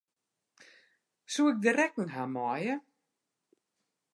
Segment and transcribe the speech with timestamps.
[1.33, 2.75] Soe ik de rekken ha meie?